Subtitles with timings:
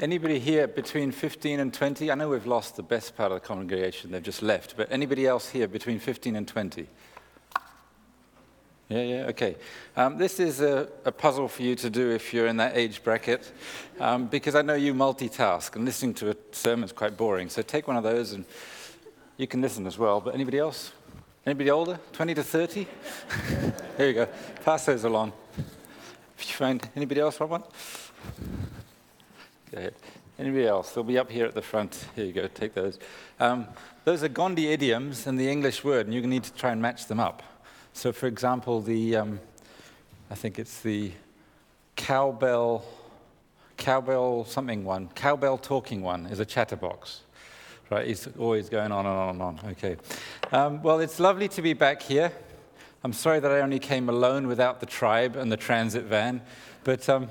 [0.00, 2.08] Anybody here between 15 and 20?
[2.08, 5.26] I know we've lost the best part of the congregation, they've just left, but anybody
[5.26, 6.86] else here between 15 and 20?
[8.88, 9.56] Yeah, yeah, okay.
[9.96, 13.02] Um, this is a, a, puzzle for you to do if you're in that age
[13.02, 13.50] bracket,
[13.98, 17.48] um, because I know you multitask, and listening to a sermon is quite boring.
[17.48, 18.44] So take one of those, and
[19.36, 20.20] you can listen as well.
[20.20, 20.92] But anybody else?
[21.44, 21.98] Anybody older?
[22.12, 22.86] 20 to 30?
[23.96, 24.28] Here you go.
[24.64, 25.32] Pass those along.
[26.38, 27.62] If you find anybody else want one?
[29.72, 29.94] Ahead.
[30.38, 30.92] Anybody else?
[30.92, 32.06] They'll be up here at the front.
[32.14, 32.98] Here you go, take those.
[33.38, 33.66] Um,
[34.04, 37.06] those are Gondi idioms and the English word, and you need to try and match
[37.06, 37.42] them up.
[37.92, 39.40] So, for example, the, um,
[40.30, 41.12] I think it's the
[41.96, 42.84] cowbell,
[43.76, 47.22] cowbell something one, cowbell talking one is a chatterbox.
[47.90, 49.60] Right, he's always going on and on and on.
[49.72, 49.96] Okay.
[50.52, 52.30] Um, well, it's lovely to be back here.
[53.02, 56.42] I'm sorry that I only came alone without the tribe and the transit van,
[56.84, 57.28] but um,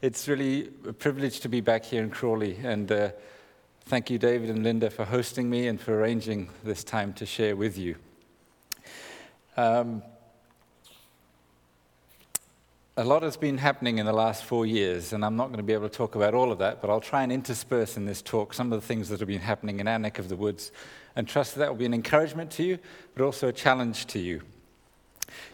[0.00, 2.56] it's really a privilege to be back here in Crawley.
[2.62, 3.10] And uh,
[3.86, 7.56] thank you, David and Linda, for hosting me and for arranging this time to share
[7.56, 7.96] with you.
[9.56, 10.02] Um,
[12.96, 15.62] a lot has been happening in the last four years, and I'm not going to
[15.64, 18.22] be able to talk about all of that, but I'll try and intersperse in this
[18.22, 20.70] talk some of the things that have been happening in our neck of the woods,
[21.16, 22.78] and trust that, that will be an encouragement to you,
[23.14, 24.42] but also a challenge to you.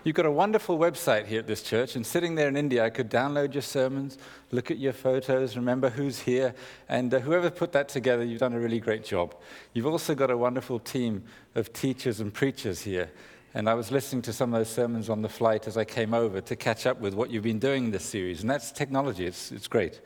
[0.03, 2.91] You've got a wonderful website here at this church, and sitting there in India, I
[2.91, 4.19] could download your sermons,
[4.51, 6.55] look at your photos, remember who's here,
[6.89, 9.35] and uh, whoever put that together, you've done a really great job.
[9.73, 13.11] You've also got a wonderful team of teachers and preachers here.
[13.57, 16.13] And I was listening to some of those sermons on the flight as I came
[16.13, 18.41] over to catch up with what you've been doing in this series.
[18.41, 20.01] And that's technology, it's, it's great.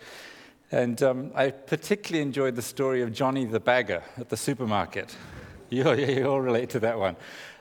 [0.70, 5.16] And um, I particularly enjoyed the story of Johnny the bagger at the supermarket.
[5.70, 7.14] You, you all relate to that one.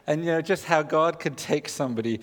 [0.08, 2.22] And you know, just how God could take somebody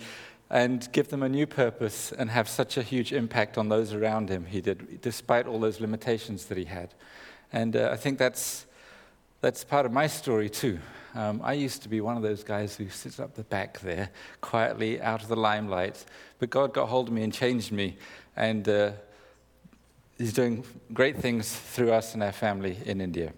[0.49, 4.29] and give them a new purpose and have such a huge impact on those around
[4.29, 4.45] him.
[4.45, 6.93] He did, despite all those limitations that he had.
[7.53, 8.65] And uh, I think that's,
[9.41, 10.79] that's part of my story too.
[11.13, 14.09] Um, I used to be one of those guys who sits up the back there,
[14.41, 16.03] quietly out of the limelight.
[16.39, 17.97] But God got hold of me and changed me.
[18.35, 18.91] And uh,
[20.17, 23.33] He's doing great things through us and our family in India.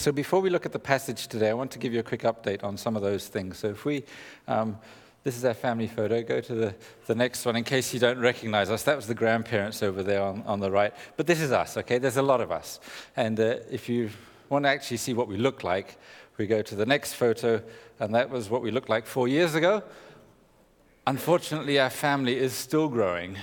[0.00, 2.22] So before we look at the passage today, I want to give you a quick
[2.22, 3.58] update on some of those things.
[3.58, 4.02] So if we,
[4.48, 4.78] um,
[5.24, 6.22] this is our family photo.
[6.22, 6.74] Go to the,
[7.04, 8.82] the next one in case you don't recognize us.
[8.84, 10.94] That was the grandparents over there on, on the right.
[11.18, 11.98] But this is us, okay?
[11.98, 12.80] There's a lot of us.
[13.14, 14.08] And uh, if you
[14.48, 15.98] want to actually see what we look like,
[16.38, 17.62] we go to the next photo,
[17.98, 19.82] and that was what we looked like four years ago.
[21.06, 23.36] Unfortunately, our family is still growing.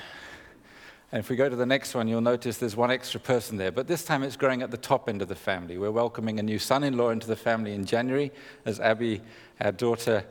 [1.12, 3.72] And if we go to the next one, you'll notice there's one extra person there.
[3.72, 5.78] But this time it's growing at the top end of the family.
[5.78, 8.32] We're welcoming a new son in law into the family in January
[8.66, 9.22] as Abby,
[9.62, 10.26] our daughter,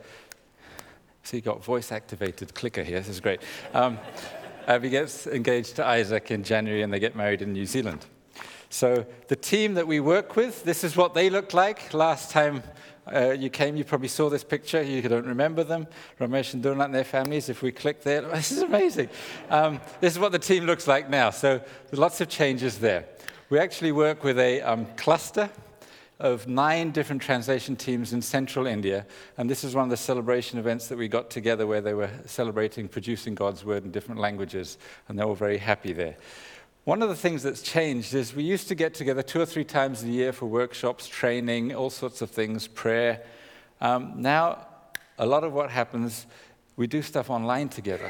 [1.23, 2.99] see, got voice activated clicker here.
[2.99, 3.41] This is great.
[3.73, 3.97] Um,
[4.67, 8.05] Abby gets engaged to Isaac in January and they get married in New Zealand.
[8.69, 12.61] So the team that we work with, this is what they looked like last time
[13.13, 14.81] uh, you came, you probably saw this picture.
[14.81, 15.87] You don't remember them.
[16.19, 17.49] Ramesh and Durnak and their families.
[17.49, 19.09] If we click there, this is amazing.
[19.49, 21.29] Um, this is what the team looks like now.
[21.29, 23.05] So there's lots of changes there.
[23.49, 25.49] We actually work with a um, cluster
[26.19, 29.05] of nine different translation teams in central India.
[29.37, 32.09] And this is one of the celebration events that we got together where they were
[32.25, 34.77] celebrating producing God's word in different languages.
[35.07, 36.17] And they were very happy there.
[36.87, 39.65] One of the things that's changed is we used to get together two or three
[39.65, 43.23] times a year for workshops, training, all sorts of things, prayer.
[43.81, 44.65] Um, now,
[45.17, 46.25] a lot of what happens,
[46.77, 48.09] we do stuff online together.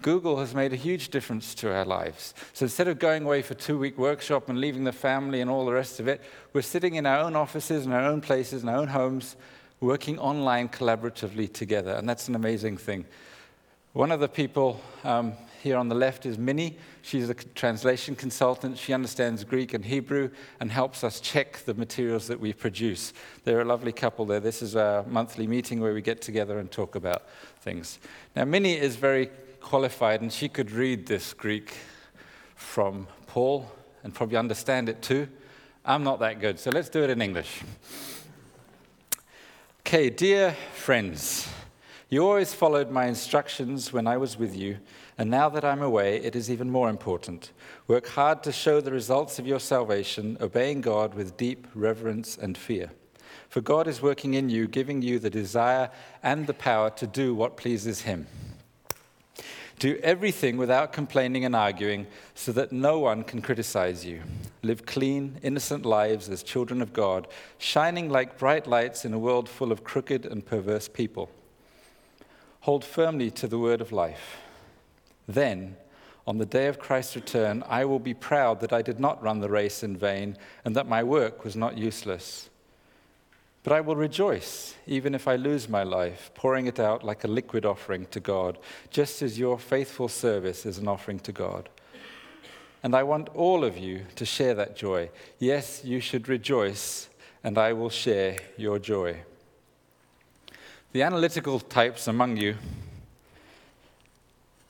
[0.00, 2.32] Google has made a huge difference to our lives.
[2.54, 5.66] So instead of going away for two week workshop and leaving the family and all
[5.66, 6.22] the rest of it,
[6.54, 9.36] we're sitting in our own offices, in our own places, in our own homes,
[9.80, 11.92] working online collaboratively together.
[11.92, 13.04] And that's an amazing thing.
[13.98, 16.78] One of the people um, here on the left is Minnie.
[17.02, 18.78] She's a translation consultant.
[18.78, 23.12] She understands Greek and Hebrew and helps us check the materials that we produce.
[23.42, 24.38] They're a lovely couple there.
[24.38, 27.24] This is our monthly meeting where we get together and talk about
[27.58, 27.98] things.
[28.36, 31.74] Now, Minnie is very qualified and she could read this Greek
[32.54, 33.68] from Paul
[34.04, 35.26] and probably understand it too.
[35.84, 37.62] I'm not that good, so let's do it in English.
[39.80, 41.48] Okay, dear friends,
[42.08, 44.78] you always followed my instructions when I was with you
[45.18, 47.50] and now that I'm away, it is even more important.
[47.88, 52.56] Work hard to show the results of your salvation, obeying God with deep reverence and
[52.56, 52.92] fear.
[53.48, 55.90] For God is working in you, giving you the desire
[56.22, 58.28] and the power to do what pleases Him.
[59.80, 64.22] Do everything without complaining and arguing, so that no one can criticize you.
[64.62, 67.26] Live clean, innocent lives as children of God,
[67.58, 71.30] shining like bright lights in a world full of crooked and perverse people.
[72.60, 74.38] Hold firmly to the word of life.
[75.26, 75.76] Then,
[76.28, 79.40] On the day of Christ's return, I will be proud that I did not run
[79.40, 82.50] the race in vain and that my work was not useless.
[83.62, 87.28] But I will rejoice, even if I lose my life, pouring it out like a
[87.28, 88.58] liquid offering to God,
[88.90, 91.70] just as your faithful service is an offering to God.
[92.82, 95.08] And I want all of you to share that joy.
[95.38, 97.08] Yes, you should rejoice,
[97.42, 99.16] and I will share your joy.
[100.92, 102.56] The analytical types among you,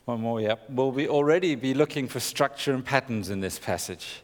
[0.04, 4.22] one more, yep, will be already be looking for structure and patterns in this passage.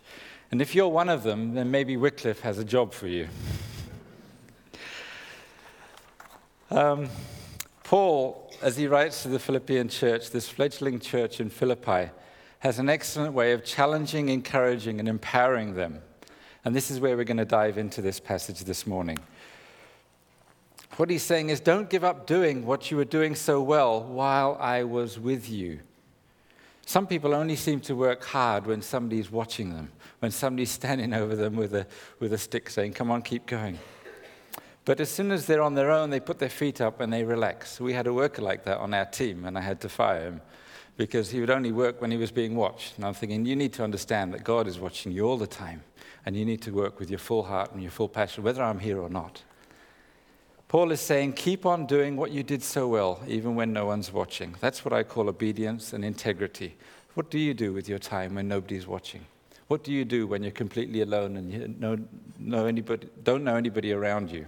[0.50, 3.28] And if you're one of them, then maybe Wycliffe has a job for you.
[6.70, 7.08] Um,
[7.84, 12.10] Paul, as he writes to the Philippian church, this fledgling church in Philippi,
[12.58, 16.00] has an excellent way of challenging, encouraging, and empowering them.
[16.64, 19.18] And this is where we're going to dive into this passage this morning.
[20.96, 24.56] What he's saying is, don't give up doing what you were doing so well while
[24.60, 25.80] I was with you.
[26.86, 31.34] Some people only seem to work hard when somebody's watching them, when somebody's standing over
[31.34, 31.86] them with a,
[32.20, 33.78] with a stick saying, Come on, keep going.
[34.84, 37.24] But as soon as they're on their own, they put their feet up and they
[37.24, 37.80] relax.
[37.80, 40.42] We had a worker like that on our team, and I had to fire him
[40.96, 42.96] because he would only work when he was being watched.
[42.96, 45.82] And I'm thinking, you need to understand that God is watching you all the time,
[46.24, 48.78] and you need to work with your full heart and your full passion, whether I'm
[48.78, 49.42] here or not.
[50.68, 54.12] Paul is saying, keep on doing what you did so well, even when no one's
[54.12, 54.56] watching.
[54.60, 56.76] That's what I call obedience and integrity.
[57.14, 59.24] What do you do with your time when nobody's watching?
[59.68, 61.98] What do you do when you're completely alone and you know,
[62.38, 64.46] know anybody, don't know anybody around you?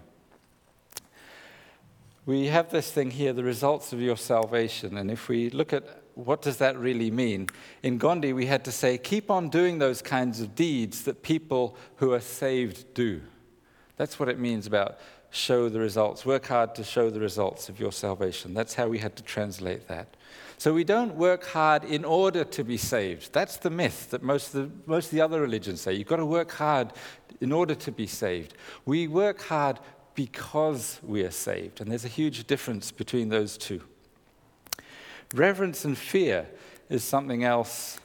[2.26, 4.96] We have this thing here, the results of your salvation.
[4.96, 7.46] And if we look at what does that really mean?
[7.82, 11.76] In Gondi, we had to say, keep on doing those kinds of deeds that people
[11.96, 13.20] who are saved do.
[13.96, 14.98] That's what it means about
[15.30, 16.24] show the results.
[16.24, 18.54] Work hard to show the results of your salvation.
[18.54, 20.16] That's how we had to translate that.
[20.58, 23.32] So we don't work hard in order to be saved.
[23.32, 25.92] That's the myth that most of the, most of the other religions say.
[25.92, 26.92] You've got to work hard
[27.40, 28.54] in order to be saved.
[28.86, 29.78] We work hard
[30.14, 31.80] because we are saved.
[31.80, 33.82] And there's a huge difference between those two.
[35.34, 36.46] Reverence and fear
[36.88, 38.00] is something else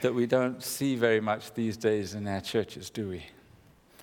[0.00, 3.26] that we don't see very much these days in our churches, do we?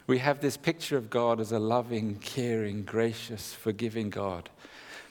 [0.06, 4.50] We have this picture of God as a loving, caring, gracious, forgiving God.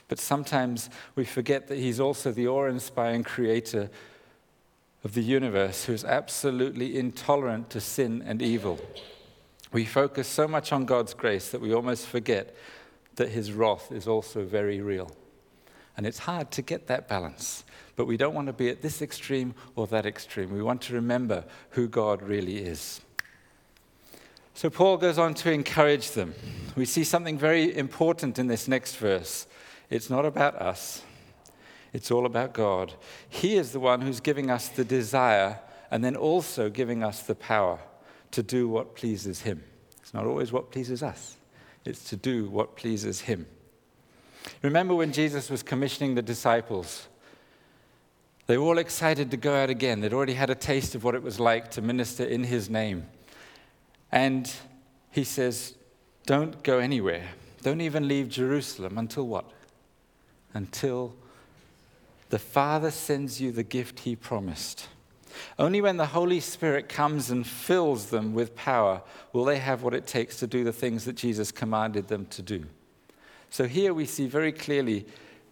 [0.07, 3.89] But sometimes we forget that He's also the awe inspiring creator
[5.03, 8.79] of the universe who's absolutely intolerant to sin and evil.
[9.71, 12.55] We focus so much on God's grace that we almost forget
[13.15, 15.11] that His wrath is also very real.
[15.97, 17.63] And it's hard to get that balance.
[17.95, 20.51] But we don't want to be at this extreme or that extreme.
[20.51, 23.01] We want to remember who God really is.
[24.53, 26.35] So Paul goes on to encourage them.
[26.75, 29.47] We see something very important in this next verse.
[29.89, 31.03] It's not about us,
[31.91, 32.93] it's all about God.
[33.29, 35.59] He is the one who's giving us the desire
[35.91, 37.79] and then also giving us the power
[38.31, 39.63] to do what pleases Him.
[40.01, 41.37] It's not always what pleases us,
[41.85, 43.45] it's to do what pleases Him.
[44.61, 47.07] Remember when Jesus was commissioning the disciples?
[48.45, 50.01] They were all excited to go out again.
[50.01, 53.05] They'd already had a taste of what it was like to minister in his name.
[54.13, 54.47] And
[55.09, 55.73] he says,
[56.27, 57.29] Don't go anywhere.
[57.63, 59.49] Don't even leave Jerusalem until what?
[60.53, 61.15] Until
[62.29, 64.87] the Father sends you the gift he promised.
[65.57, 69.01] Only when the Holy Spirit comes and fills them with power
[69.31, 72.43] will they have what it takes to do the things that Jesus commanded them to
[72.43, 72.65] do.
[73.49, 75.07] So here we see very clearly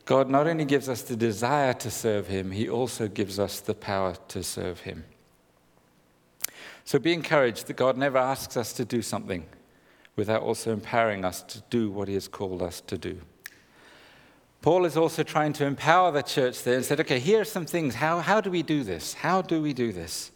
[0.05, 3.73] God not only gives us the desire to serve Him, He also gives us the
[3.73, 5.05] power to serve Him.
[6.85, 9.45] So be encouraged that God never asks us to do something
[10.15, 13.21] without also empowering us to do what He has called us to do.
[14.61, 17.65] Paul is also trying to empower the church there and said, okay, here are some
[17.65, 17.95] things.
[17.95, 19.15] How, how do we do this?
[19.15, 20.31] How do we do this?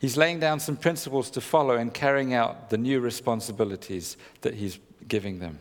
[0.00, 4.80] He's laying down some principles to follow in carrying out the new responsibilities that he's
[5.06, 5.60] giving them.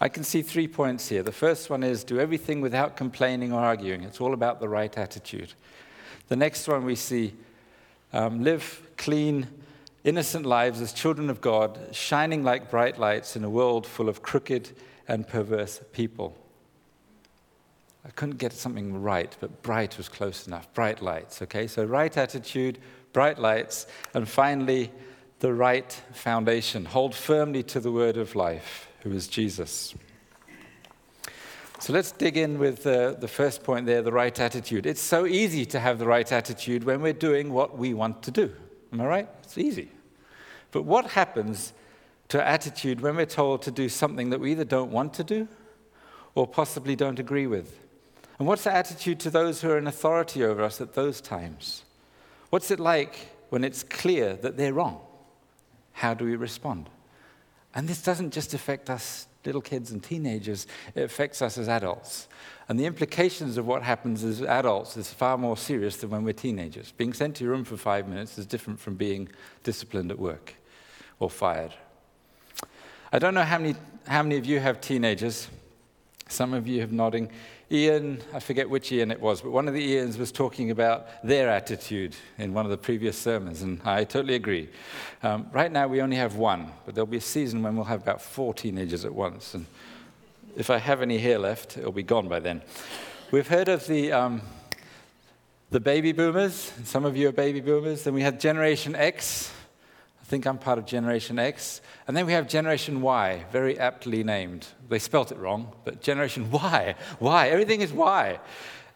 [0.00, 1.22] I can see three points here.
[1.22, 4.02] The first one is do everything without complaining or arguing.
[4.02, 5.52] It's all about the right attitude.
[6.28, 7.34] The next one we see
[8.12, 9.46] um, live clean,
[10.04, 14.22] innocent lives as children of God, shining like bright lights in a world full of
[14.22, 14.70] crooked
[15.06, 16.36] and perverse people.
[18.04, 20.72] I couldn't get something right, but bright was close enough.
[20.72, 21.66] Bright lights, okay?
[21.66, 22.78] So, right attitude,
[23.12, 24.90] bright lights, and finally,
[25.40, 26.84] the right foundation.
[26.86, 29.94] Hold firmly to the word of life who is Jesus.
[31.80, 34.84] So let's dig in with uh, the first point there the right attitude.
[34.84, 38.32] It's so easy to have the right attitude when we're doing what we want to
[38.32, 38.52] do.
[38.92, 39.28] Am I right?
[39.44, 39.90] It's easy.
[40.72, 41.72] But what happens
[42.28, 45.46] to attitude when we're told to do something that we either don't want to do
[46.34, 47.78] or possibly don't agree with?
[48.38, 51.84] And what's the attitude to those who are in authority over us at those times?
[52.50, 55.00] What's it like when it's clear that they're wrong?
[55.92, 56.90] How do we respond?
[57.74, 62.28] And this doesn't just affect us little kids and teenagers, it affects us as adults.
[62.68, 66.34] And the implications of what happens as adults is far more serious than when we're
[66.34, 66.92] teenagers.
[66.92, 69.30] Being sent to your room for five minutes is different from being
[69.62, 70.54] disciplined at work
[71.18, 71.72] or fired.
[73.10, 73.74] I don't know how many,
[74.06, 75.48] how many of you have teenagers.
[76.28, 77.30] Some of you have nodding.
[77.70, 81.06] Ian, I forget which Ian it was, but one of the Ians was talking about
[81.22, 84.70] their attitude in one of the previous sermons, and I totally agree.
[85.22, 88.00] Um, right now, we only have one, but there'll be a season when we'll have
[88.00, 89.52] about four teenagers at once.
[89.52, 89.66] And
[90.56, 92.62] if I have any hair left, it'll be gone by then.
[93.32, 94.40] We've heard of the, um,
[95.70, 96.72] the baby boomers.
[96.84, 98.04] Some of you are baby boomers.
[98.04, 99.52] Then we had Generation X.
[100.28, 101.80] Think I'm part of Generation X.
[102.06, 104.66] And then we have Generation Y, very aptly named.
[104.90, 106.94] They spelt it wrong, but Generation Y.
[107.18, 107.48] Why?
[107.48, 108.38] Everything is Y.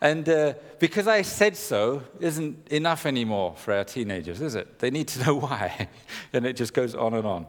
[0.03, 4.79] And uh, because I said so isn't enough anymore for our teenagers, is it?
[4.79, 5.89] They need to know why.
[6.35, 7.47] and it just goes on and on.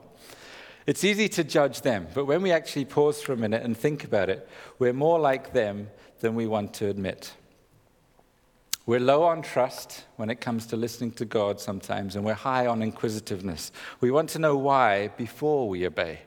[0.88, 4.06] It's easy to judge them, but when we actually pause for a minute and think
[4.06, 4.48] about it,
[4.80, 5.90] we're more like them
[6.22, 7.34] than we want to admit.
[8.86, 12.68] We're low on trust when it comes to listening to God sometimes, and we're high
[12.68, 13.72] on inquisitiveness.
[14.02, 16.20] We want to know why before we obey.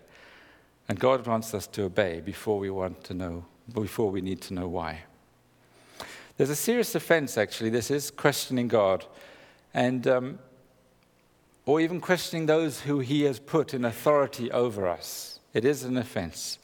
[0.89, 3.45] And God wants us to obey before we want to know,
[3.75, 5.01] before we need to know why.
[6.39, 7.71] There's a serious offense, actually.
[7.71, 9.05] This is questioning God,
[9.75, 10.39] and um,
[11.67, 15.41] or even questioning those who He has put in authority over us.
[15.53, 16.59] It is an offense.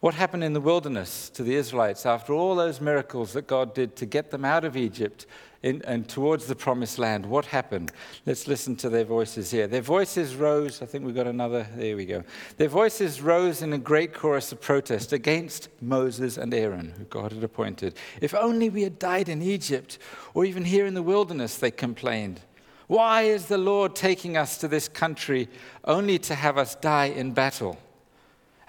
[0.00, 3.96] What happened in the wilderness to the Israelites after all those miracles that God did
[3.96, 5.26] to get them out of Egypt
[5.62, 7.26] in, and towards the promised land?
[7.26, 7.92] What happened?
[8.24, 9.66] Let's listen to their voices here.
[9.66, 10.80] Their voices rose.
[10.80, 11.66] I think we've got another.
[11.76, 12.24] There we go.
[12.56, 17.32] Their voices rose in a great chorus of protest against Moses and Aaron, who God
[17.32, 17.94] had appointed.
[18.22, 19.98] If only we had died in Egypt
[20.32, 22.40] or even here in the wilderness, they complained.
[22.86, 25.50] Why is the Lord taking us to this country
[25.84, 27.78] only to have us die in battle?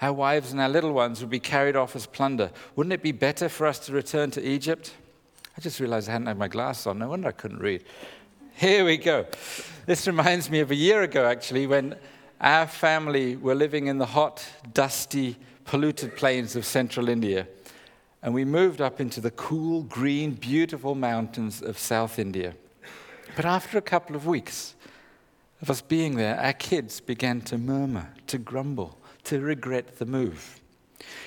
[0.02, 2.50] Our wives and our little ones would be carried off as plunder.
[2.74, 4.92] Wouldn't it be better for us to return to Egypt?
[5.56, 6.98] I just realized I hadn't had my glasses on.
[6.98, 7.84] No wonder I couldn't read.
[8.56, 9.26] Here we go.
[9.86, 11.94] This reminds me of a year ago, actually, when
[12.40, 14.44] our family were living in the hot,
[14.74, 17.46] dusty, polluted plains of central India.
[18.24, 22.54] And we moved up into the cool, green, beautiful mountains of South India.
[23.36, 24.74] But after a couple of weeks
[25.60, 30.60] of us being there, our kids began to murmur, to grumble to regret the move.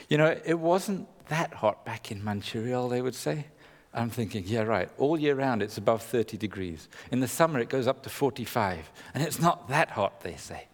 [0.10, 3.46] You know, it wasn't that hot back in Mancherial, they would say.
[3.94, 4.90] I'm thinking, yeah, right.
[4.98, 6.90] All year round, it's above 30 degrees.
[7.12, 8.92] In the summer, it goes up to 45.
[9.14, 10.68] And it's not that hot, they say.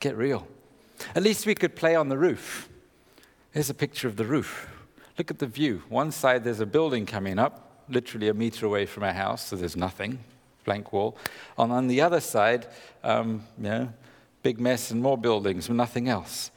[0.00, 0.46] Get real.
[1.14, 2.68] At least we could play on the roof.
[3.52, 4.68] Here's a picture of the roof.
[5.16, 5.82] Look at the view.
[5.88, 9.56] One side, there's a building coming up, literally a meter away from our house, so
[9.56, 10.18] there's nothing,
[10.64, 11.16] blank wall.
[11.56, 12.66] And on the other side,
[13.02, 13.92] um, you know,
[14.48, 16.50] big mess and more buildings, and nothing else.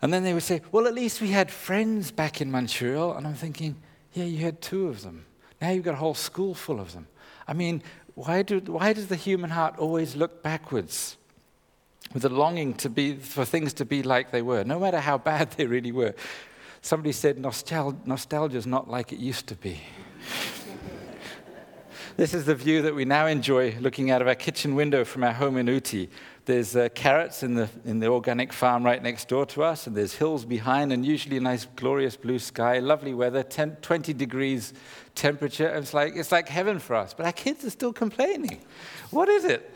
[0.00, 3.16] And then they would say, Well, at least we had friends back in Mancherial.
[3.16, 3.74] And I'm thinking,
[4.12, 5.24] Yeah, you had two of them.
[5.60, 7.08] Now you've got a whole school full of them.
[7.48, 7.82] I mean,
[8.14, 11.16] why, do, why does the human heart always look backwards
[12.12, 15.18] with a longing to be, for things to be like they were, no matter how
[15.18, 16.14] bad they really were?
[16.82, 19.80] Somebody said nostalgia is not like it used to be.
[22.16, 25.24] this is the view that we now enjoy looking out of our kitchen window from
[25.24, 26.10] our home in Ooty.
[26.46, 29.96] There's uh, carrots in the, in the organic farm right next door to us, and
[29.96, 34.74] there's hills behind, and usually a nice, glorious blue sky, lovely weather, 10, 20 degrees
[35.14, 35.68] temperature.
[35.74, 37.14] It's like, it's like heaven for us.
[37.14, 38.60] But our kids are still complaining.
[39.10, 39.74] What is it?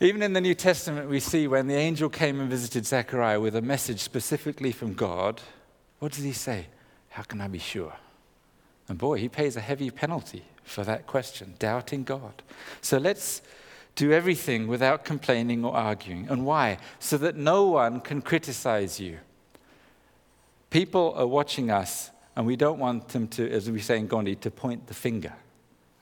[0.00, 3.54] Even in the New Testament, we see when the angel came and visited Zechariah with
[3.54, 5.40] a message specifically from God,
[6.00, 6.66] what does he say?
[7.10, 7.94] How can I be sure?
[8.88, 12.42] And boy, he pays a heavy penalty for that question, doubting God.
[12.82, 13.42] So let's
[13.96, 16.28] do everything without complaining or arguing.
[16.28, 16.78] And why?
[17.00, 19.18] So that no one can criticize you.
[20.70, 24.38] People are watching us, and we don't want them to, as we say in Gondi,
[24.40, 25.32] to point the finger.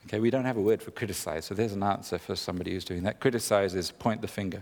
[0.07, 2.85] Okay, we don't have a word for criticize, so there's an answer for somebody who's
[2.85, 3.19] doing that.
[3.19, 4.61] Criticize is point the finger.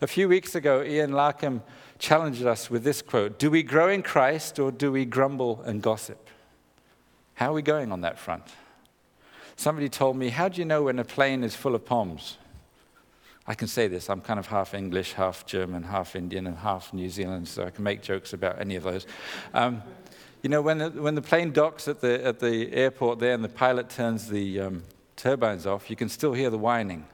[0.00, 1.60] A few weeks ago, Ian Larkham
[1.98, 5.82] challenged us with this quote Do we grow in Christ or do we grumble and
[5.82, 6.28] gossip?
[7.34, 8.44] How are we going on that front?
[9.54, 12.38] Somebody told me, How do you know when a plane is full of Poms?
[13.46, 16.94] I can say this, I'm kind of half English, half German, half Indian, and half
[16.94, 19.06] New Zealand, so I can make jokes about any of those.
[19.52, 19.82] Um,
[20.42, 23.44] you know, when the, when the plane docks at the, at the airport there and
[23.44, 24.82] the pilot turns the um,
[25.16, 27.04] turbines off, you can still hear the whining.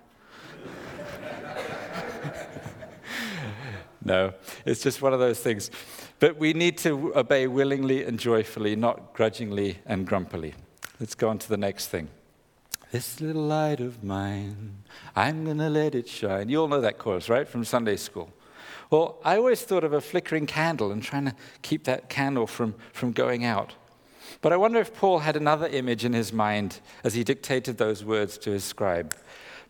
[4.05, 4.33] no,
[4.65, 5.71] it's just one of those things.
[6.21, 10.55] But we need to obey willingly and joyfully, not grudgingly and grumpily.
[11.01, 12.09] Let's go on to the next thing.
[12.91, 14.83] This little light of mine,
[15.15, 16.49] I'm going to let it shine.
[16.49, 18.33] You all know that chorus, right, from Sunday school.
[18.91, 22.75] Well, I always thought of a flickering candle and trying to keep that candle from,
[22.93, 23.75] from going out.
[24.41, 28.05] But I wonder if Paul had another image in his mind as he dictated those
[28.05, 29.15] words to his scribe.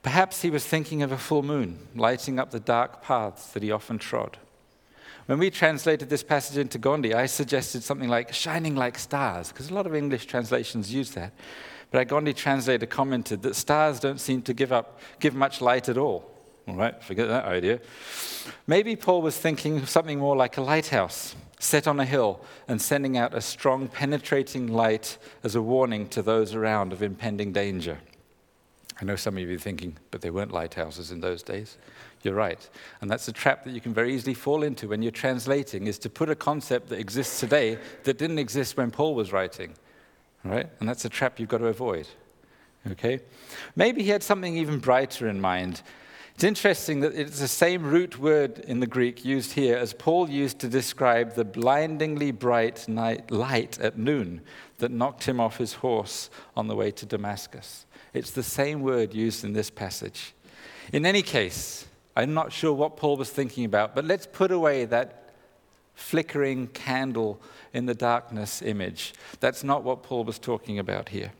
[0.02, 3.70] Perhaps he was thinking of a full moon lighting up the dark paths that he
[3.70, 4.38] often trod.
[5.26, 9.70] When we translated this passage into Gondi, I suggested something like shining like stars, because
[9.70, 11.32] a lot of English translations use that.
[11.90, 15.88] But our Gondi translator commented that stars don't seem to give, up, give much light
[15.88, 16.30] at all.
[16.68, 17.80] All right, forget that idea.
[18.66, 23.16] Maybe Paul was thinking something more like a lighthouse set on a hill and sending
[23.16, 27.99] out a strong, penetrating light as a warning to those around of impending danger.
[29.00, 31.76] I know some of you are thinking, but there weren't lighthouses in those days.
[32.23, 32.68] You're right.
[33.00, 35.99] And that's a trap that you can very easily fall into when you're translating, is
[36.00, 39.75] to put a concept that exists today that didn't exist when Paul was writing.
[40.44, 40.68] Right?
[40.80, 42.09] And that's a trap you've got to avoid.
[42.92, 43.20] Okay?
[43.76, 45.82] Maybe he had something even brighter in mind.
[46.35, 50.30] It's interesting that it's the same root word in the Greek used here as Paul
[50.30, 54.40] used to describe the blindingly bright night light at noon
[54.78, 57.85] that knocked him off his horse on the way to Damascus.
[58.14, 60.32] It's the same word used in this passage.
[60.94, 64.87] In any case, I'm not sure what Paul was thinking about, but let's put away
[64.87, 65.19] that
[66.00, 67.40] flickering candle
[67.73, 69.12] in the darkness image.
[69.38, 71.33] That's not what Paul was talking about here.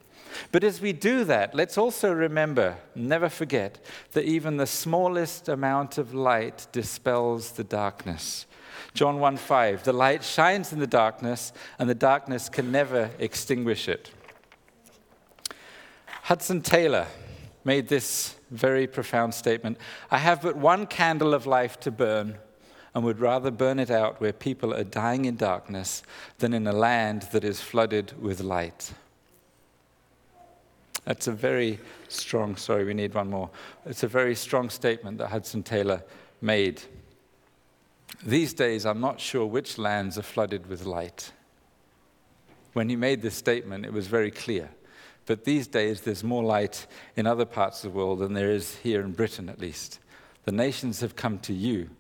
[0.53, 5.99] But as we do that, let's also remember, never forget, that even the smallest amount
[5.99, 8.47] of light dispels the darkness.
[8.95, 13.89] John 1 5, the light shines in the darkness, and the darkness can never extinguish
[13.89, 14.11] it.
[16.23, 17.07] Hudson Taylor
[17.65, 19.79] made this very profound statement
[20.11, 22.37] I have but one candle of life to burn,
[22.95, 26.03] and would rather burn it out where people are dying in darkness
[26.39, 28.93] than in a land that is flooded with light.
[31.05, 31.79] That's a very
[32.09, 33.51] strong, sorry, we need one more.
[33.87, 36.03] It's a very strong statement that Hudson Taylor
[36.41, 36.83] made.
[38.25, 41.33] These days, I'm not sure which lands are flooded with light.
[42.73, 44.69] When he made this statement, it was very clear.
[45.27, 46.87] But these days, there's more light
[47.17, 50.01] in other parts of the world than there is here in Britain, at least.
[50.45, 51.91] The nations have come to you.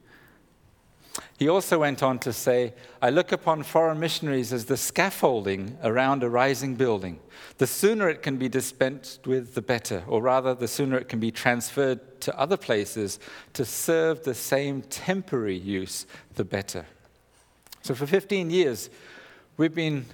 [1.38, 6.22] He also went on to say, I look upon foreign missionaries as the scaffolding around
[6.22, 7.18] a rising building.
[7.58, 11.18] The sooner it can be dispensed with, the better, or rather, the sooner it can
[11.18, 13.18] be transferred to other places
[13.54, 16.86] to serve the same temporary use, the better.
[17.82, 18.90] So, for 15 years,
[19.56, 20.04] we've been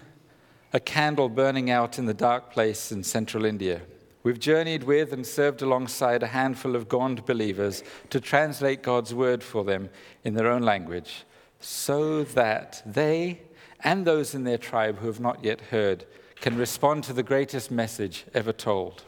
[0.73, 3.81] a candle burning out in the dark place in central India.
[4.27, 9.41] We've journeyed with and served alongside a handful of Gond believers to translate God's word
[9.41, 9.89] for them
[10.25, 11.23] in their own language
[11.61, 13.43] so that they
[13.85, 16.07] and those in their tribe who have not yet heard
[16.41, 19.05] can respond to the greatest message ever told.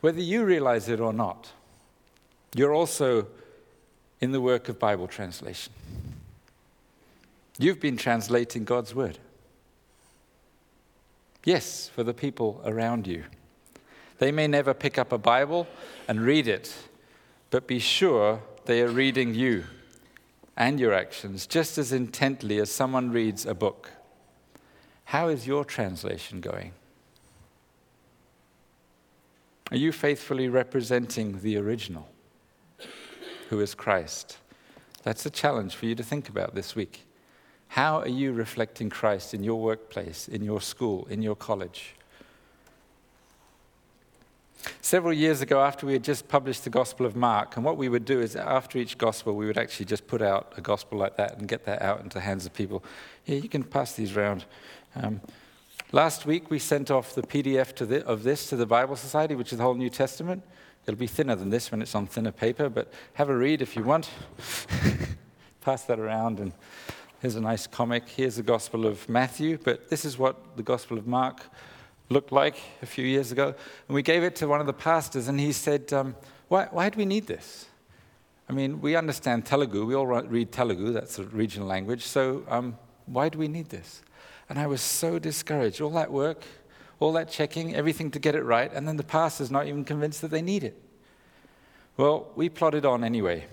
[0.00, 1.50] Whether you realize it or not,
[2.54, 3.26] you're also
[4.20, 5.72] in the work of Bible translation.
[7.58, 9.18] You've been translating God's word.
[11.44, 13.24] Yes, for the people around you.
[14.18, 15.66] They may never pick up a Bible
[16.08, 16.74] and read it,
[17.50, 19.64] but be sure they are reading you
[20.56, 23.90] and your actions just as intently as someone reads a book.
[25.04, 26.72] How is your translation going?
[29.70, 32.08] Are you faithfully representing the original,
[33.50, 34.38] who is Christ?
[35.02, 37.06] That's a challenge for you to think about this week.
[37.68, 41.94] How are you reflecting Christ in your workplace, in your school, in your college?
[44.80, 47.88] Several years ago, after we had just published the Gospel of Mark, and what we
[47.88, 51.16] would do is after each Gospel, we would actually just put out a Gospel like
[51.16, 52.84] that and get that out into the hands of people.
[53.24, 54.44] Yeah, you can pass these around.
[54.94, 55.20] Um,
[55.92, 59.52] last week, we sent off the PDF the, of this to the Bible Society, which
[59.52, 60.42] is the whole New Testament.
[60.86, 63.76] It'll be thinner than this when it's on thinner paper, but have a read if
[63.76, 64.08] you want.
[65.60, 66.52] pass that around and
[67.22, 68.08] Here's a nice comic.
[68.10, 71.42] Here's the Gospel of Matthew, but this is what the Gospel of Mark
[72.08, 73.54] looked like a few years ago.
[73.88, 76.16] And we gave it to one of the pastors, and he said, um,
[76.48, 77.66] why, why do we need this?
[78.48, 79.84] I mean, we understand Telugu.
[79.84, 82.04] We all read Telugu, that's a regional language.
[82.04, 84.02] So um, why do we need this?
[84.48, 85.80] And I was so discouraged.
[85.80, 86.44] All that work,
[87.00, 90.20] all that checking, everything to get it right, and then the pastor's not even convinced
[90.22, 90.80] that they need it.
[91.96, 93.46] Well, we plodded on anyway.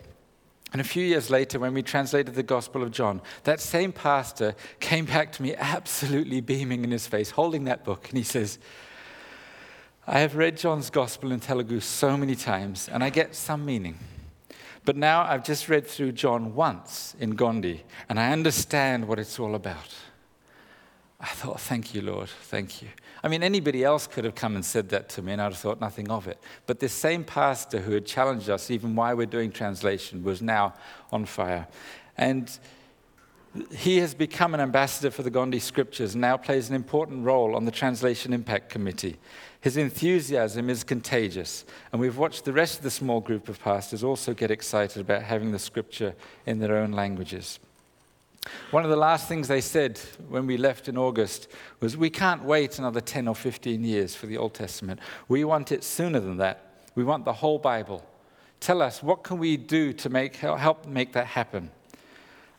[0.74, 4.56] And a few years later, when we translated the Gospel of John, that same pastor
[4.80, 8.58] came back to me absolutely beaming in his face, holding that book, and he says,
[10.08, 14.00] I have read John's Gospel in Telugu so many times, and I get some meaning.
[14.84, 19.40] But now I've just read through John once in Gondi, and I understand what it's
[19.40, 19.96] all about.
[21.24, 22.90] I thought, thank you, Lord, thank you.
[23.24, 25.58] I mean, anybody else could have come and said that to me, and I'd have
[25.58, 26.38] thought nothing of it.
[26.68, 30.74] But this same pastor who had challenged us, even why we're doing translation, was now
[31.14, 31.66] on fire.
[32.18, 32.52] And
[33.72, 37.56] he has become an ambassador for the Gondi scriptures and now plays an important role
[37.56, 39.18] on the Translation Impact Committee.
[39.62, 44.04] His enthusiasm is contagious, and we've watched the rest of the small group of pastors
[44.04, 47.60] also get excited about having the scripture in their own languages.
[48.72, 51.48] One of the last things they said when we left in August
[51.80, 55.00] was, We can't wait another 10 or 15 years for the Old Testament.
[55.28, 56.86] We want it sooner than that.
[56.96, 58.04] We want the whole Bible.
[58.60, 61.70] Tell us, what can we do to make, help make that happen?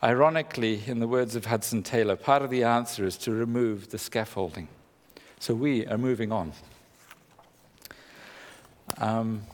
[0.03, 3.99] Ironically, in the words of Hudson Taylor, part of the answer is to remove the
[3.99, 4.69] scaffolding.
[5.39, 6.53] So we are moving on.
[8.99, 9.47] Um,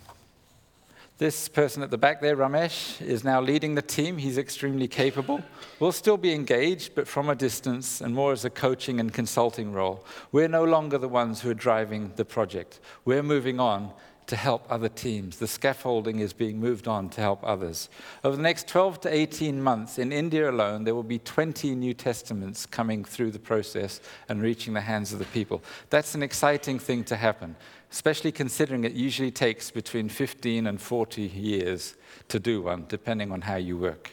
[1.21, 4.17] this person at the back there, Ramesh, is now leading the team.
[4.17, 5.43] He's extremely capable.
[5.79, 9.71] We'll still be engaged, but from a distance and more as a coaching and consulting
[9.75, 10.03] role.
[10.33, 12.81] We're no longer the ones who are driving the project.
[13.05, 13.93] We're moving on
[14.31, 15.39] to help other teams.
[15.39, 17.89] The scaffolding is being moved on to help others.
[18.25, 21.93] Over the next 12 to 18 months, in India alone, there will be 20 New
[21.95, 25.63] Testaments coming through the process and reaching the hands of the people.
[25.91, 27.57] That's an exciting thing to happen
[27.93, 31.97] especially considering it usually takes between 15 and 40 years
[32.29, 34.13] to do one, depending on how you work.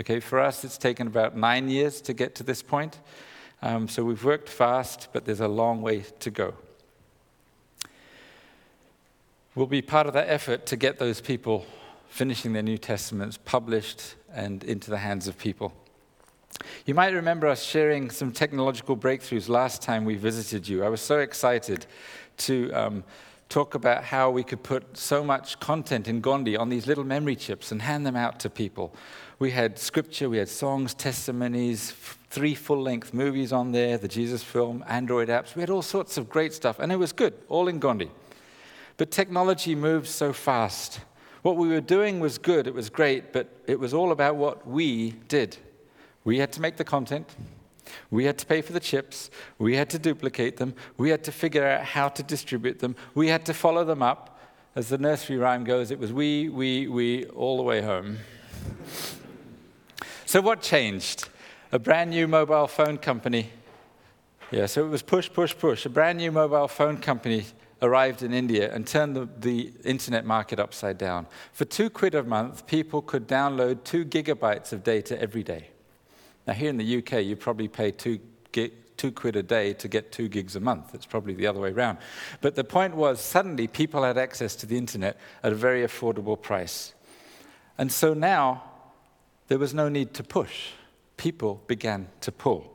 [0.00, 2.98] Okay, for us, it's taken about nine years to get to this point.
[3.62, 6.54] Um, so we've worked fast, but there's a long way to go.
[9.56, 11.64] We'll be part of that effort to get those people
[12.08, 15.72] finishing their New Testaments published and into the hands of people.
[16.86, 20.82] You might remember us sharing some technological breakthroughs last time we visited you.
[20.82, 21.86] I was so excited
[22.38, 23.04] to um,
[23.48, 27.36] talk about how we could put so much content in Gondi on these little memory
[27.36, 28.92] chips and hand them out to people.
[29.38, 31.92] We had scripture, we had songs, testimonies,
[32.28, 35.54] three full length movies on there, the Jesus film, Android apps.
[35.54, 38.10] We had all sorts of great stuff, and it was good, all in Gondi.
[38.96, 41.00] But technology moves so fast.
[41.42, 44.66] What we were doing was good, it was great, but it was all about what
[44.66, 45.56] we did.
[46.24, 47.28] We had to make the content,
[48.10, 49.30] we had to pay for the chips.
[49.58, 50.74] We had to duplicate them.
[50.96, 52.96] We had to figure out how to distribute them.
[53.14, 54.38] We had to follow them up.
[54.76, 58.18] As the nursery rhyme goes, it was we, we, we, all the way home.
[60.26, 61.28] so, what changed?
[61.70, 63.50] A brand new mobile phone company.
[64.50, 65.86] Yeah, so it was push, push, push.
[65.86, 67.44] A brand new mobile phone company
[67.82, 71.26] arrived in India and turned the, the, internet market upside down.
[71.52, 75.68] For two quid a month, people could download two gigabytes of data every day.
[76.46, 78.20] Now, here in the UK, you probably pay two,
[78.52, 80.94] two quid a day to get two gigs a month.
[80.94, 81.98] It's probably the other way around.
[82.40, 86.40] But the point was, suddenly people had access to the internet at a very affordable
[86.40, 86.94] price.
[87.78, 88.62] And so now,
[89.48, 90.70] there was no need to push.
[91.16, 92.73] People began to pull.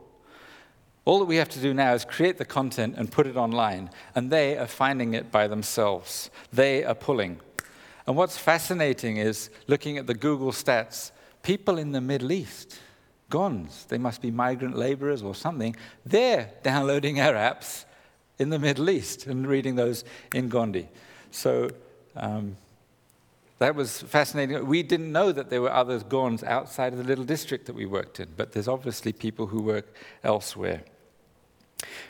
[1.09, 3.89] All that we have to do now is create the content and put it online,
[4.13, 6.29] and they are finding it by themselves.
[6.53, 7.39] They are pulling.
[8.05, 11.09] And what's fascinating is looking at the Google stats,
[11.41, 12.77] people in the Middle East
[13.27, 17.85] Gonds, they must be migrant laborers or something, they're downloading our apps
[18.37, 20.03] in the Middle East and reading those
[20.35, 20.89] in Gondi.
[21.31, 21.71] So
[22.15, 22.55] um,
[23.57, 24.63] that was fascinating.
[24.67, 27.87] We didn't know that there were other Gonds outside of the little district that we
[27.87, 29.91] worked in, but there's obviously people who work
[30.23, 30.83] elsewhere.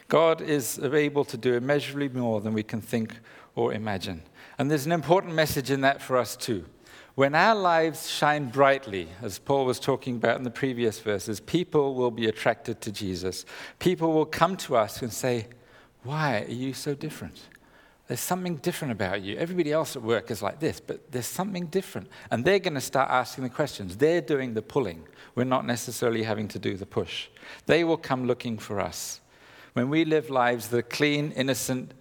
[0.08, 3.15] God is able to do immeasurably more than we can think
[3.55, 4.23] or imagine.
[4.58, 6.65] And there's an important message in that for us too.
[7.15, 11.95] When our lives shine brightly, as Paul was talking about in the previous verses, people
[11.95, 13.45] will be attracted to Jesus.
[13.79, 15.47] People will come to us and say,
[16.03, 17.41] Why are you so different?
[18.08, 19.38] There's something different about you.
[19.38, 22.08] Everybody else at work is like this, but there's something different.
[22.32, 23.97] And they're going to start asking the questions.
[23.97, 25.03] They're doing the pulling.
[25.36, 27.27] We're not necessarily having to do the push.
[27.67, 29.21] They will come looking for us.
[29.79, 31.93] When we live lives that are clean, innocent,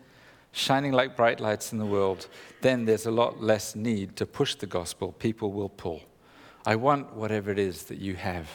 [0.50, 2.26] shining like bright lights in the world,
[2.60, 5.12] then there's a lot less need to push the gospel.
[5.12, 6.02] People will pull.
[6.66, 8.50] I want whatever it is that you have.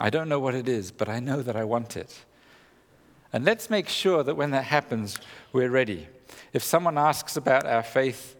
[0.00, 2.16] I don't know what it is, but I know that I want it.
[3.32, 5.18] And let's make sure that when that happens,
[5.52, 6.06] we're ready.
[6.52, 8.36] If someone asks about our faith,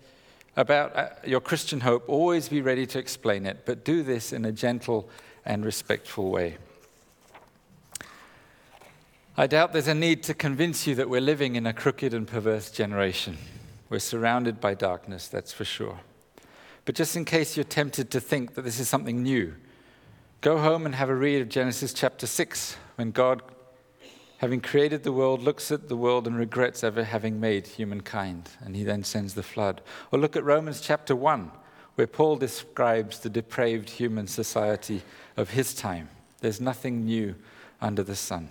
[0.54, 4.44] about uh, your Christian hope, always be ready to explain it, but do this in
[4.44, 5.11] a gentle
[5.44, 6.56] and respectful way.
[9.40, 12.27] I doubt there's a need to convince you that we're living in a crooked and
[12.27, 13.38] perverse generation.
[13.88, 16.01] We're surrounded by darkness, that's for sure.
[16.85, 19.55] But just in case you're tempted to think that this is something new,
[20.40, 23.42] go home and have a read of Genesis chapter 6, when God,
[24.38, 28.74] having created the world, looks at the world and regrets ever having made humankind, and
[28.74, 29.83] he then sends the flood.
[30.11, 31.53] Or look at Romans chapter 1,
[31.94, 35.03] where Paul describes the depraved human society
[35.37, 36.09] of his time.
[36.40, 37.37] There's nothing new
[37.81, 38.48] under the sun.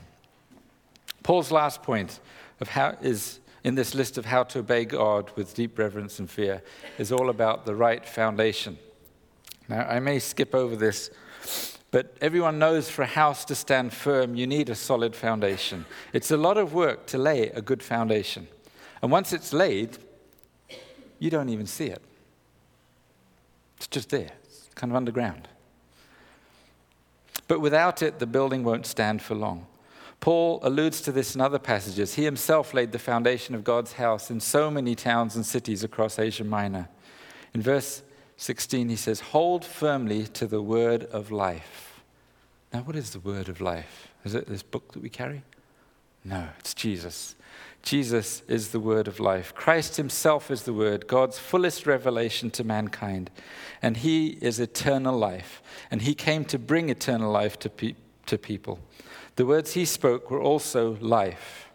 [1.27, 2.21] Paul's last point
[2.61, 6.31] of how is in this list of how to obey God with deep reverence and
[6.31, 6.63] fear
[6.97, 8.77] is all about the right foundation.
[9.67, 11.11] Now, I may skip over this,
[11.91, 15.85] but everyone knows for a house to stand firm, you need a solid foundation.
[16.13, 18.47] It's a lot of work to lay a good foundation.
[19.01, 19.97] And once it's laid,
[21.19, 22.01] you don't even see it.
[23.75, 25.49] It's just there, it's kind of underground.
[27.49, 29.67] But without it, the building won't stand for long.
[30.19, 32.15] Paul alludes to this in other passages.
[32.15, 36.19] He himself laid the foundation of God's house in so many towns and cities across
[36.19, 36.89] Asia Minor.
[37.53, 38.03] In verse
[38.38, 42.01] 16, he says, Hold firmly to the word of life.
[42.73, 44.10] Now, what is the word of life?
[44.25, 45.43] Is it this book that we carry?
[46.23, 47.36] No, it's Jesus.
[47.82, 49.56] Jesus is the word of life.
[49.56, 53.30] Christ himself is the word, God's fullest revelation to mankind.
[53.82, 55.62] And he is eternal life.
[55.89, 58.80] And he came to bring eternal life to, pe- to people.
[59.38, 61.69] The words he spoke were also life.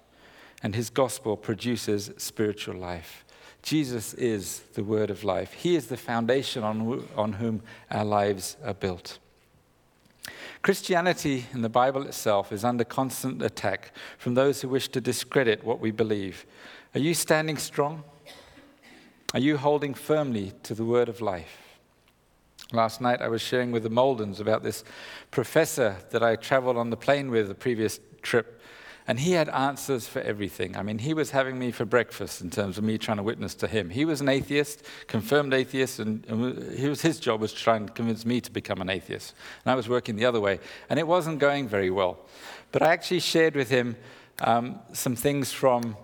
[0.65, 3.25] And his gospel produces spiritual life.
[3.63, 5.53] Jesus is the word of life.
[5.53, 9.19] He is the foundation on, on whom our lives are built.
[10.63, 15.65] Christianity and the Bible itself is under constant attack from those who wish to discredit
[15.65, 16.47] what we believe.
[16.95, 18.03] Are you standing strong?
[19.35, 21.62] Are you holding firmly to the word of life?
[22.73, 24.85] Last night I was sharing with the Moldens about this
[25.31, 28.61] professor that I traveled on the plane with the previous trip
[29.07, 30.77] and he had answers for everything.
[30.77, 33.55] I mean, he was having me for breakfast in terms of me trying to witness
[33.57, 33.91] to him.
[33.91, 36.41] He was an atheist, confirmed atheist, and, and
[36.89, 39.35] was, his job was to try and convince me to become an atheist.
[39.65, 40.61] And I was working the other way.
[40.89, 42.19] And it wasn't going very well.
[42.71, 43.97] But I actually shared with him
[44.41, 45.97] um, some things from,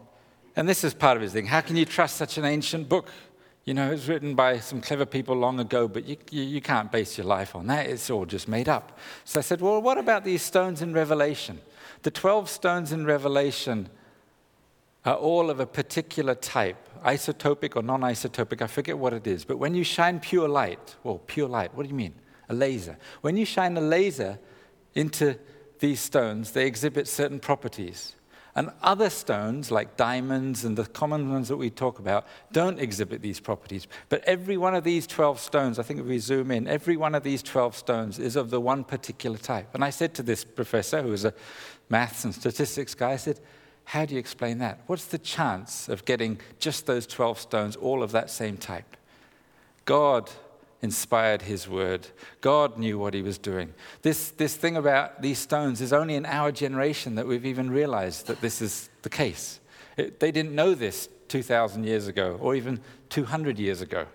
[0.56, 3.10] and this is part of his thing how can you trust such an ancient book?
[3.68, 6.60] You know, it was written by some clever people long ago, but you, you, you,
[6.62, 7.84] can't base your life on that.
[7.84, 8.98] It's all just made up.
[9.26, 11.60] So I said, Well, what about these stones in Revelation?
[12.00, 13.90] The 12 stones in Revelation
[15.04, 19.44] are all of a particular type, isotopic or non isotopic, I forget what it is.
[19.44, 22.14] But when you shine pure light, well, pure light, what do you mean?
[22.48, 22.96] A laser.
[23.20, 24.38] When you shine a laser
[24.94, 25.38] into
[25.78, 28.14] these stones, they exhibit certain properties.
[28.58, 33.22] And other stones, like diamonds and the common ones that we talk about, don't exhibit
[33.22, 33.86] these properties.
[34.08, 37.14] But every one of these 12 stones, I think if we zoom in, every one
[37.14, 39.72] of these 12 stones is of the one particular type.
[39.74, 41.34] And I said to this professor, who was a
[41.88, 43.38] maths and statistics guy, I said,
[43.84, 44.80] How do you explain that?
[44.88, 48.96] What's the chance of getting just those 12 stones, all of that same type?
[49.84, 50.32] God
[50.80, 52.06] inspired his word.
[52.40, 53.74] God knew what he was doing.
[54.02, 58.26] This, this thing about these stones is only in our generation that we've even realized
[58.26, 59.60] that this is the case.
[59.96, 64.06] It, they didn't know this 2,000 years ago or even 200 years ago.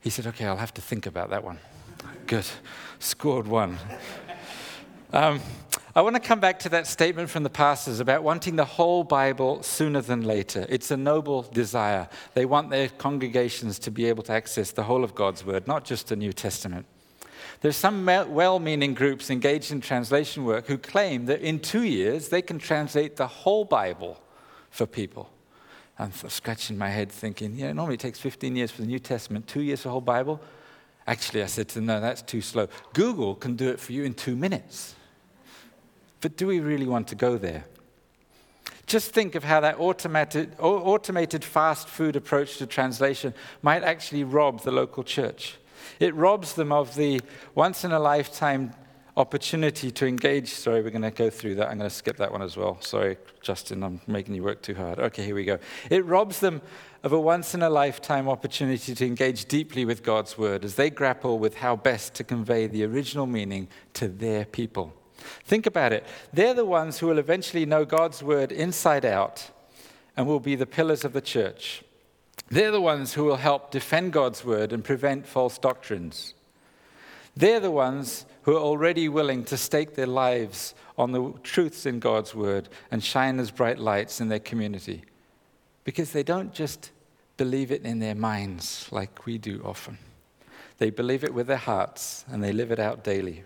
[0.00, 1.58] He said, Okay, I'll have to think about that one.
[2.26, 2.46] Good.
[2.98, 3.78] Scored one.
[5.12, 5.40] Um,
[6.00, 9.04] I want to come back to that statement from the pastors about wanting the whole
[9.04, 10.64] Bible sooner than later.
[10.70, 12.08] It's a noble desire.
[12.32, 15.84] They want their congregations to be able to access the whole of God's Word, not
[15.84, 16.86] just the New Testament.
[17.60, 22.30] There's some well meaning groups engaged in translation work who claim that in two years
[22.30, 24.18] they can translate the whole Bible
[24.70, 25.28] for people.
[25.98, 29.46] I'm scratching my head thinking, yeah, normally it takes 15 years for the New Testament,
[29.46, 30.40] two years for the whole Bible.
[31.06, 32.68] Actually, I said to them, no, that's too slow.
[32.94, 34.94] Google can do it for you in two minutes.
[36.20, 37.64] But do we really want to go there?
[38.86, 44.62] Just think of how that automated, automated fast food approach to translation might actually rob
[44.62, 45.56] the local church.
[46.00, 47.20] It robs them of the
[47.54, 48.74] once in a lifetime
[49.16, 50.48] opportunity to engage.
[50.48, 51.68] Sorry, we're going to go through that.
[51.68, 52.80] I'm going to skip that one as well.
[52.80, 54.98] Sorry, Justin, I'm making you work too hard.
[54.98, 55.58] Okay, here we go.
[55.88, 56.60] It robs them
[57.02, 60.90] of a once in a lifetime opportunity to engage deeply with God's word as they
[60.90, 64.94] grapple with how best to convey the original meaning to their people.
[65.44, 66.04] Think about it.
[66.32, 69.50] They're the ones who will eventually know God's word inside out
[70.16, 71.82] and will be the pillars of the church.
[72.48, 76.34] They're the ones who will help defend God's word and prevent false doctrines.
[77.36, 82.00] They're the ones who are already willing to stake their lives on the truths in
[82.00, 85.02] God's word and shine as bright lights in their community.
[85.84, 86.90] Because they don't just
[87.36, 89.98] believe it in their minds like we do often,
[90.78, 93.44] they believe it with their hearts and they live it out daily.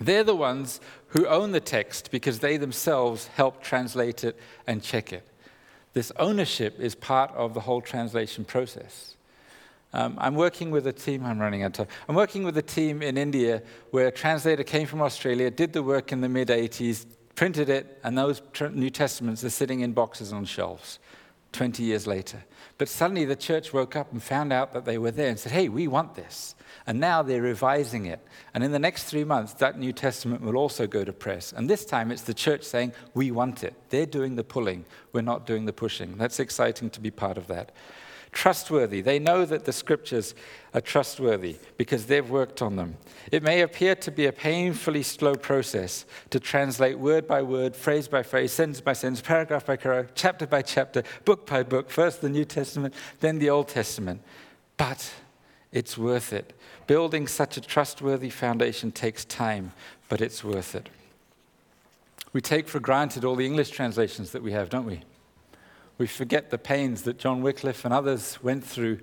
[0.00, 5.12] They're the ones who own the text because they themselves help translate it and check
[5.12, 5.26] it.
[5.92, 9.16] This ownership is part of the whole translation process.
[9.92, 11.96] Um, I'm working with a team, I'm running out of time.
[12.08, 15.82] I'm working with a team in India where a translator came from Australia, did the
[15.82, 18.40] work in the mid 80s, printed it, and those
[18.72, 21.00] New Testaments are sitting in boxes on shelves.
[21.52, 22.44] 20 years later.
[22.78, 25.52] But suddenly the church woke up and found out that they were there and said,
[25.52, 26.54] hey, we want this.
[26.86, 28.20] And now they're revising it.
[28.54, 31.52] And in the next three months, that New Testament will also go to press.
[31.52, 33.74] And this time it's the church saying, we want it.
[33.90, 36.16] They're doing the pulling, we're not doing the pushing.
[36.16, 37.72] That's exciting to be part of that.
[38.32, 39.00] Trustworthy.
[39.00, 40.34] They know that the scriptures
[40.72, 42.96] are trustworthy because they've worked on them.
[43.32, 48.06] It may appear to be a painfully slow process to translate word by word, phrase
[48.06, 52.20] by phrase, sentence by sentence, paragraph by paragraph, chapter by chapter, book by book, first
[52.20, 54.22] the New Testament, then the Old Testament.
[54.76, 55.12] But
[55.72, 56.52] it's worth it.
[56.86, 59.72] Building such a trustworthy foundation takes time,
[60.08, 60.88] but it's worth it.
[62.32, 65.02] We take for granted all the English translations that we have, don't we?
[66.00, 69.00] We forget the pains that John Wycliffe and others went through,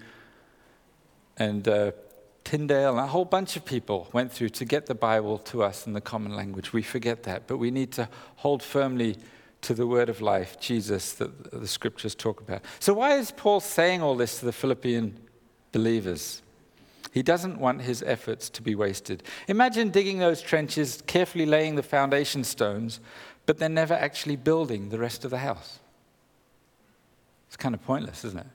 [1.37, 1.91] and uh,
[2.43, 5.85] Tyndale and a whole bunch of people went through to get the Bible to us
[5.85, 6.73] in the common language.
[6.73, 9.15] We forget that, but we need to hold firmly
[9.61, 12.63] to the word of life, Jesus, that the scriptures talk about.
[12.79, 15.19] So, why is Paul saying all this to the Philippian
[15.71, 16.41] believers?
[17.11, 19.21] He doesn't want his efforts to be wasted.
[19.47, 22.99] Imagine digging those trenches, carefully laying the foundation stones,
[23.45, 25.77] but then never actually building the rest of the house.
[27.47, 28.47] It's kind of pointless, isn't it?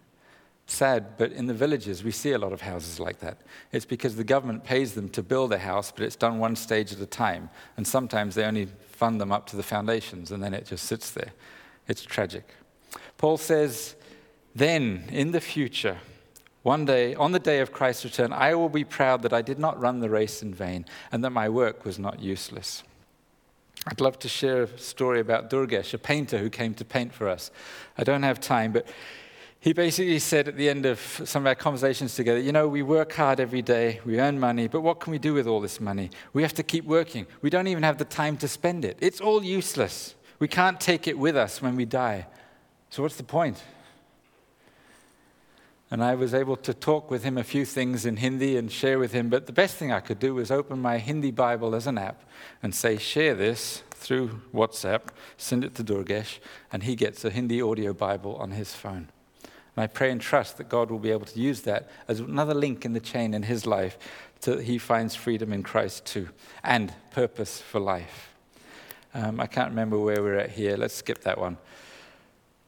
[0.66, 3.38] Sad, but in the villages, we see a lot of houses like that.
[3.72, 6.92] It's because the government pays them to build a house, but it's done one stage
[6.92, 7.50] at a time.
[7.76, 11.10] And sometimes they only fund them up to the foundations, and then it just sits
[11.10, 11.32] there.
[11.88, 12.54] It's tragic.
[13.18, 13.96] Paul says,
[14.54, 15.98] then, in the future,
[16.62, 19.58] one day, on the day of Christ's return, I will be proud that I did
[19.58, 22.84] not run the race in vain and that my work was not useless.
[23.86, 27.28] I'd love to share a story about Durgesh, a painter who came to paint for
[27.28, 27.50] us.
[27.98, 28.86] I don't have time, but
[29.58, 32.82] he basically said at the end of some of our conversations together, you know, we
[32.82, 35.80] work hard every day, we earn money, but what can we do with all this
[35.80, 36.10] money?
[36.32, 37.26] We have to keep working.
[37.42, 38.98] We don't even have the time to spend it.
[39.00, 40.14] It's all useless.
[40.38, 42.26] We can't take it with us when we die.
[42.90, 43.62] So, what's the point?
[45.92, 48.98] And I was able to talk with him a few things in Hindi and share
[48.98, 49.28] with him.
[49.28, 52.22] But the best thing I could do was open my Hindi Bible as an app
[52.62, 56.38] and say, share this through WhatsApp, send it to Durgesh,
[56.72, 59.10] and he gets a Hindi audio Bible on his phone.
[59.76, 62.54] And I pray and trust that God will be able to use that as another
[62.54, 63.98] link in the chain in his life
[64.40, 66.30] so that he finds freedom in Christ too
[66.64, 68.32] and purpose for life.
[69.12, 70.78] Um, I can't remember where we're at here.
[70.78, 71.58] Let's skip that one.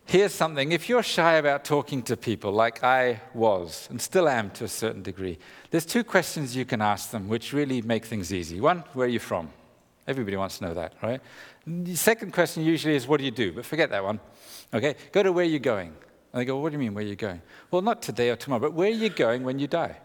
[0.06, 4.50] Here's something if you're shy about talking to people, like I was and still am
[4.50, 5.38] to a certain degree,
[5.70, 8.60] there's two questions you can ask them which really make things easy.
[8.60, 9.50] One, where are you from?
[10.06, 11.20] Everybody wants to know that, right?
[11.66, 13.52] The second question usually is, what do you do?
[13.52, 14.20] But forget that one.
[14.74, 14.94] Okay?
[15.12, 15.88] Go to where you're going.
[16.32, 17.40] And they go, what do you mean, where are you going?
[17.70, 19.96] Well, not today or tomorrow, but where are you going when you die?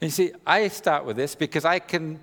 [0.00, 2.20] And you see, I start with this because I can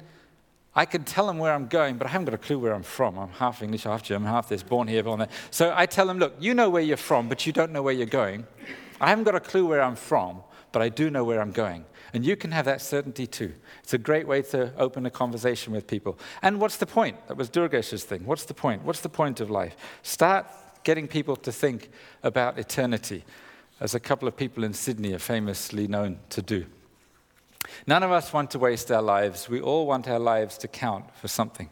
[0.73, 2.84] I can tell them where I'm going, but I haven't got a clue where I'm
[2.84, 3.17] from.
[3.17, 5.29] I'm half English, half German, half this, born here, born there.
[5.49, 7.93] So I tell them, look, you know where you're from, but you don't know where
[7.93, 8.47] you're going.
[9.01, 11.86] I haven't got a clue where I'm from, but I do know where I'm going.
[12.13, 13.53] And you can have that certainty too.
[13.84, 16.17] It's a great way to open a conversation with people.
[16.41, 17.27] And what's the point?
[17.27, 18.25] That was Durgesh's thing.
[18.25, 18.84] What's the point?
[18.84, 19.75] What's the point of life?
[20.03, 20.47] Start
[20.84, 21.89] getting people to think
[22.23, 23.23] about eternity,
[23.79, 26.65] as a couple of people in Sydney are famously known to do.
[27.88, 29.50] None of us want to waste our lives.
[29.50, 31.69] We all want our lives to count for something.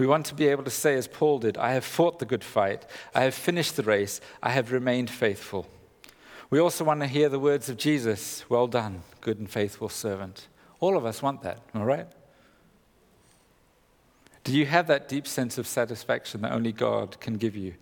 [0.00, 2.44] We want to be able to say, as Paul did, I have fought the good
[2.44, 5.66] fight, I have finished the race, I have remained faithful.
[6.48, 10.48] We also want to hear the words of Jesus, Well done, good and faithful servant.
[10.80, 12.06] All of us want that, all right?
[14.42, 17.74] Do you have that deep sense of satisfaction that only God can give you,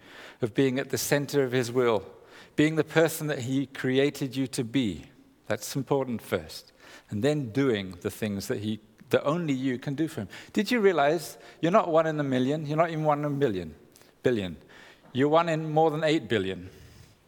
[0.42, 2.04] of being at the center of His will,
[2.56, 5.04] being the person that He created you to be?
[5.46, 6.72] That's important first
[7.10, 10.28] and then doing the things that he that only you can do for him.
[10.52, 13.30] Did you realize you're not one in a million, you're not even one in a
[13.30, 13.74] billion,
[14.22, 14.56] billion.
[15.12, 16.68] You're one in more than eight billion.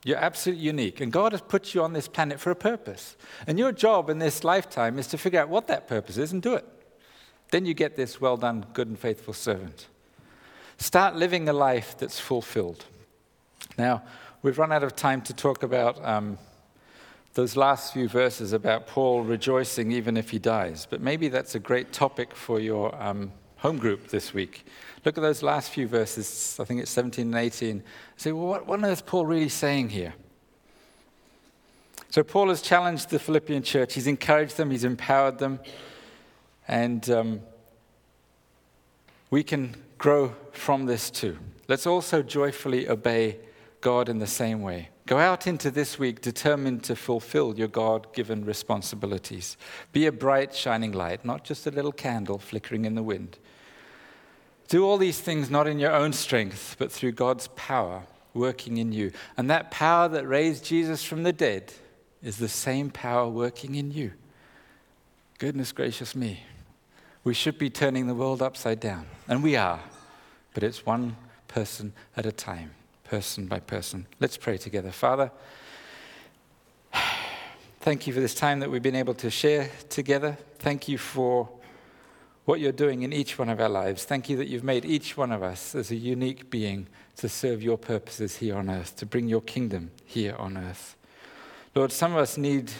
[0.05, 1.01] You're absolutely unique.
[1.01, 3.17] And God has put you on this planet for a purpose.
[3.47, 6.43] And your job in this lifetime is to figure out what that purpose is and
[6.43, 6.67] do it.
[7.51, 9.89] Then you get this well done, good and faithful servant.
[10.79, 12.87] Start living a life that's fulfilled.
[13.77, 14.03] Now,
[14.43, 16.39] we've run out of time to talk about um,
[17.35, 20.87] those last few verses about Paul rejoicing even if he dies.
[20.89, 24.67] But maybe that's a great topic for your um, home group this week.
[25.05, 27.83] Look at those last few verses, I think it's 17 and 18.
[28.17, 30.15] Say, well, what, what is Paul really saying here?
[32.11, 33.95] So, Paul has challenged the Philippian church.
[33.95, 35.61] He's encouraged them, he's empowered them.
[36.67, 37.41] And um,
[39.31, 41.39] we can grow from this too.
[41.69, 43.39] Let's also joyfully obey
[43.81, 44.89] God in the same way.
[45.11, 49.57] Go out into this week determined to fulfill your God given responsibilities.
[49.91, 53.37] Be a bright, shining light, not just a little candle flickering in the wind.
[54.69, 58.05] Do all these things not in your own strength, but through God's power,
[58.35, 59.11] working in you.
[59.37, 61.73] And that power that raised Jesus from the dead
[62.23, 64.13] is the same power working in you.
[65.39, 66.45] Goodness gracious me.
[67.25, 69.07] We should be turning the world upside down.
[69.27, 69.81] And we are.
[70.55, 71.17] But it's one
[71.49, 72.71] person at a time,
[73.11, 74.07] person by person.
[74.21, 74.93] Let's pray together.
[74.93, 75.33] Father,
[77.81, 80.39] thank you for this time that we've been able to share together.
[80.61, 81.49] Thank you for
[82.45, 84.05] what you're doing in each one of our lives.
[84.05, 86.87] Thank you that you've made each one of us as a unique being
[87.17, 90.95] to serve your purposes here on earth, to bring your kingdom here on earth.
[91.75, 92.71] Lord, some of us need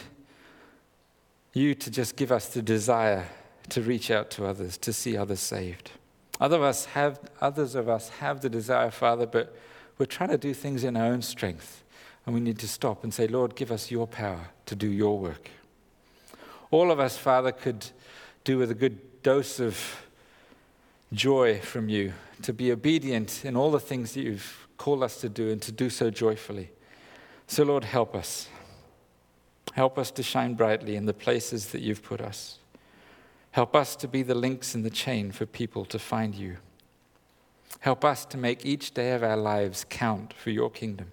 [1.51, 3.27] you to just give us the desire
[3.67, 5.91] to reach out to others, to see others saved.
[6.39, 9.53] Other of us have, others of us have the desire, Father, but
[10.01, 11.83] we're trying to do things in our own strength.
[12.25, 15.19] And we need to stop and say, Lord, give us your power to do your
[15.19, 15.51] work.
[16.71, 17.85] All of us, Father, could
[18.43, 19.77] do with a good dose of
[21.13, 25.29] joy from you, to be obedient in all the things that you've called us to
[25.29, 26.71] do and to do so joyfully.
[27.45, 28.49] So, Lord, help us.
[29.73, 32.57] Help us to shine brightly in the places that you've put us.
[33.51, 36.57] Help us to be the links in the chain for people to find you.
[37.79, 41.07] Help us to make each day of our lives count for your kingdom.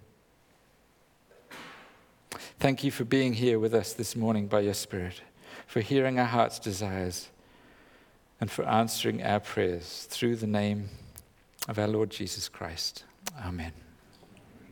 [2.59, 5.21] Thank you for being here with us this morning by your Spirit,
[5.65, 7.29] for hearing our heart's desires
[8.39, 10.89] and for answering our prayers through the name
[11.67, 13.03] of our Lord Jesus Christ.
[13.43, 13.73] Amen.